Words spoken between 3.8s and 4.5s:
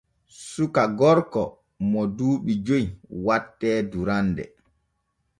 durande.